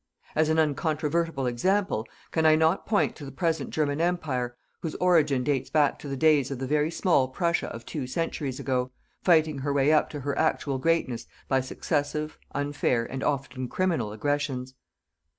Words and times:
As 0.35 0.49
an 0.49 0.57
uncontrovertible 0.57 1.45
example, 1.45 2.07
can 2.31 2.43
I 2.43 2.55
not 2.55 2.87
point 2.87 3.15
to 3.17 3.23
the 3.23 3.31
present 3.31 3.69
German 3.69 4.01
Empire, 4.01 4.57
whose 4.79 4.95
origin 4.95 5.43
dates 5.43 5.69
back 5.69 5.99
to 5.99 6.07
the 6.07 6.17
days 6.17 6.49
of 6.49 6.57
the 6.57 6.65
very 6.65 6.89
small 6.89 7.27
Prussia 7.27 7.67
of 7.67 7.85
two 7.85 8.07
centuries 8.07 8.59
ago, 8.59 8.89
fighting 9.21 9.59
her 9.59 9.71
way 9.71 9.91
up 9.93 10.09
to 10.09 10.21
her 10.21 10.35
actual 10.39 10.79
greatness 10.79 11.27
by 11.47 11.61
successive, 11.61 12.39
unfair, 12.55 13.05
and 13.05 13.23
often 13.23 13.67
criminal 13.67 14.11
aggressions. 14.11 14.73